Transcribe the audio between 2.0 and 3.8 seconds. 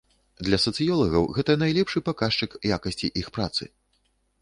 паказчык якасці іх працы.